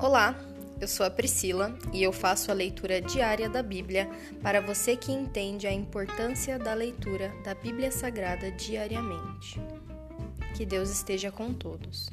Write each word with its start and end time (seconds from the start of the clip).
Olá, 0.00 0.36
eu 0.80 0.86
sou 0.86 1.04
a 1.04 1.10
Priscila 1.10 1.76
e 1.92 2.04
eu 2.04 2.12
faço 2.12 2.52
a 2.52 2.54
leitura 2.54 3.00
diária 3.00 3.48
da 3.48 3.64
Bíblia 3.64 4.08
para 4.40 4.60
você 4.60 4.96
que 4.96 5.10
entende 5.10 5.66
a 5.66 5.72
importância 5.72 6.56
da 6.56 6.72
leitura 6.72 7.32
da 7.42 7.52
Bíblia 7.52 7.90
Sagrada 7.90 8.48
diariamente. 8.52 9.60
Que 10.56 10.64
Deus 10.64 10.88
esteja 10.88 11.32
com 11.32 11.52
todos. 11.52 12.08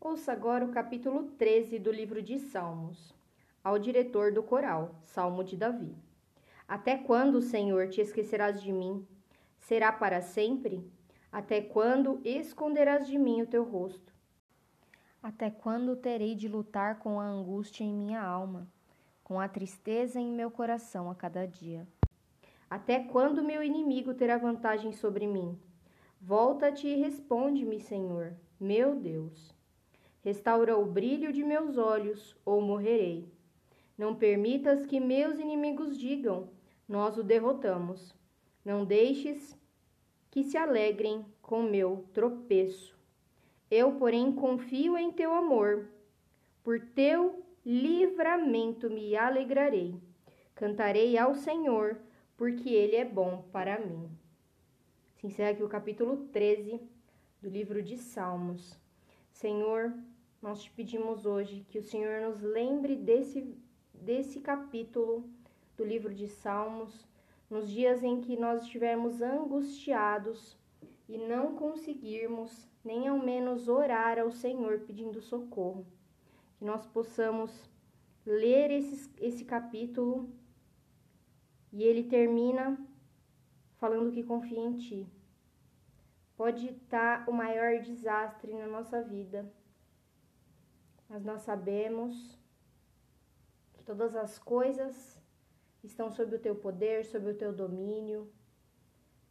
Ouça 0.00 0.32
agora 0.32 0.64
o 0.64 0.72
capítulo 0.72 1.24
13 1.36 1.78
do 1.78 1.92
livro 1.92 2.22
de 2.22 2.38
Salmos. 2.38 3.14
Ao 3.62 3.78
diretor 3.78 4.32
do 4.32 4.42
coral, 4.42 4.94
Salmo 5.04 5.44
de 5.44 5.54
Davi. 5.54 5.94
Até 6.66 6.96
quando, 6.96 7.42
Senhor, 7.42 7.90
te 7.90 8.00
esquecerás 8.00 8.62
de 8.62 8.72
mim? 8.72 9.06
Será 9.58 9.92
para 9.92 10.22
sempre? 10.22 10.90
Até 11.32 11.60
quando 11.60 12.20
esconderás 12.24 13.06
de 13.06 13.16
mim 13.16 13.40
o 13.42 13.46
teu 13.46 13.62
rosto? 13.62 14.12
Até 15.22 15.48
quando 15.48 15.94
terei 15.94 16.34
de 16.34 16.48
lutar 16.48 16.98
com 16.98 17.20
a 17.20 17.24
angústia 17.24 17.84
em 17.84 17.94
minha 17.94 18.20
alma, 18.20 18.66
com 19.22 19.38
a 19.38 19.46
tristeza 19.46 20.18
em 20.18 20.32
meu 20.32 20.50
coração 20.50 21.08
a 21.08 21.14
cada 21.14 21.46
dia? 21.46 21.86
Até 22.68 22.98
quando 22.98 23.44
meu 23.44 23.62
inimigo 23.62 24.12
terá 24.12 24.38
vantagem 24.38 24.92
sobre 24.92 25.24
mim? 25.26 25.56
Volta-te 26.20 26.88
e 26.88 26.96
responde-me, 26.96 27.78
Senhor, 27.78 28.34
meu 28.58 28.96
Deus. 28.96 29.54
Restaura 30.22 30.76
o 30.76 30.84
brilho 30.84 31.32
de 31.32 31.44
meus 31.44 31.78
olhos, 31.78 32.36
ou 32.44 32.60
morrerei. 32.60 33.32
Não 33.96 34.16
permitas 34.16 34.84
que 34.84 34.98
meus 34.98 35.38
inimigos 35.38 35.96
digam: 35.96 36.48
Nós 36.88 37.16
o 37.16 37.22
derrotamos. 37.22 38.14
Não 38.64 38.84
deixes 38.84 39.59
que 40.30 40.44
se 40.44 40.56
alegrem 40.56 41.24
com 41.42 41.62
meu 41.62 42.04
tropeço. 42.12 42.96
Eu, 43.70 43.92
porém, 43.92 44.32
confio 44.32 44.96
em 44.96 45.10
teu 45.10 45.34
amor. 45.34 45.88
Por 46.62 46.80
teu 46.80 47.44
livramento 47.64 48.88
me 48.88 49.16
alegrarei. 49.16 49.94
Cantarei 50.54 51.16
ao 51.18 51.34
Senhor, 51.34 51.98
porque 52.36 52.70
ele 52.70 52.96
é 52.96 53.04
bom 53.04 53.44
para 53.52 53.78
mim. 53.78 54.08
Se 55.16 55.26
encerra 55.26 55.50
aqui 55.50 55.62
o 55.62 55.68
capítulo 55.68 56.28
13 56.28 56.80
do 57.40 57.48
livro 57.48 57.82
de 57.82 57.96
Salmos. 57.96 58.78
Senhor, 59.32 59.92
nós 60.40 60.62
te 60.62 60.70
pedimos 60.70 61.26
hoje 61.26 61.64
que 61.68 61.78
o 61.78 61.82
Senhor 61.82 62.20
nos 62.22 62.40
lembre 62.40 62.96
desse, 62.96 63.54
desse 63.92 64.40
capítulo 64.40 65.28
do 65.76 65.84
livro 65.84 66.14
de 66.14 66.28
Salmos 66.28 67.09
nos 67.50 67.68
dias 67.68 68.04
em 68.04 68.20
que 68.20 68.36
nós 68.36 68.62
estivermos 68.62 69.20
angustiados 69.20 70.56
e 71.08 71.18
não 71.18 71.56
conseguirmos 71.56 72.70
nem 72.84 73.08
ao 73.08 73.18
menos 73.18 73.68
orar 73.68 74.18
ao 74.18 74.30
Senhor 74.30 74.80
pedindo 74.86 75.20
socorro. 75.20 75.84
Que 76.56 76.64
nós 76.64 76.86
possamos 76.86 77.68
ler 78.24 78.70
esse, 78.70 79.10
esse 79.18 79.44
capítulo 79.44 80.32
e 81.72 81.82
ele 81.82 82.04
termina 82.04 82.78
falando 83.78 84.12
que 84.12 84.22
confia 84.22 84.60
em 84.60 84.76
Ti. 84.76 85.08
Pode 86.36 86.68
estar 86.68 87.28
o 87.28 87.32
maior 87.32 87.82
desastre 87.82 88.54
na 88.54 88.66
nossa 88.66 89.02
vida, 89.02 89.52
mas 91.08 91.24
nós 91.24 91.42
sabemos 91.42 92.38
que 93.74 93.82
todas 93.82 94.14
as 94.14 94.38
coisas 94.38 95.19
estão 95.82 96.10
sob 96.10 96.36
o 96.36 96.38
teu 96.38 96.54
poder, 96.54 97.04
sob 97.04 97.30
o 97.30 97.34
teu 97.34 97.52
domínio. 97.52 98.30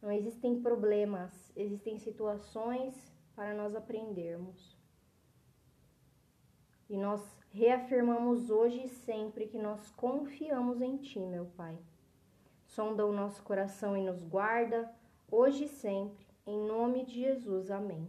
Não 0.02 0.10
existem 0.10 0.60
problemas, 0.60 1.52
existem 1.56 1.98
situações 1.98 3.12
para 3.34 3.54
nós 3.54 3.74
aprendermos. 3.74 4.78
E 6.88 6.96
nós 6.96 7.20
reafirmamos 7.52 8.50
hoje 8.50 8.84
e 8.84 8.88
sempre 8.88 9.46
que 9.46 9.58
nós 9.58 9.90
confiamos 9.90 10.80
em 10.80 10.96
Ti, 10.96 11.20
meu 11.20 11.46
Pai. 11.56 11.78
Sonda 12.64 13.06
o 13.06 13.12
nosso 13.12 13.42
coração 13.42 13.96
e 13.96 14.02
nos 14.02 14.22
guarda, 14.22 14.92
hoje 15.30 15.64
e 15.64 15.68
sempre. 15.68 16.26
Em 16.46 16.58
nome 16.66 17.04
de 17.04 17.20
Jesus, 17.20 17.70
amém. 17.70 18.08